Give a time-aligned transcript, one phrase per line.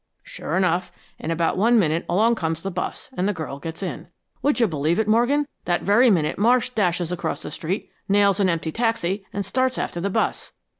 [0.23, 4.07] Sure enough, in about one minute along comes the bus and the girl gets in.
[4.41, 8.49] Would you believe it, Morgan, that very minute Marsh dashes across the street, nails an
[8.49, 10.53] empty taxi and starts after the bus."